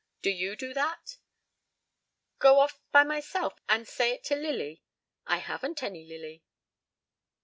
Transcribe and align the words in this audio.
Do 0.23 0.31
you 0.31 0.55
do 0.55 0.73
that?" 0.73 1.17
"Go 2.39 2.59
off 2.59 2.79
by 2.91 3.03
myself 3.03 3.59
and 3.69 3.87
say 3.87 4.13
it 4.13 4.23
to 4.23 4.35
Lily? 4.35 4.81
I 5.27 5.37
haven't 5.37 5.83
any 5.83 6.03
Lily." 6.05 6.43